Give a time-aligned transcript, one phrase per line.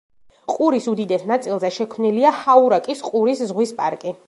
[0.53, 4.19] ყურის უდიდეს ნაწილზე შექმნილია ჰაურაკის ყურის ზღვის პარკი.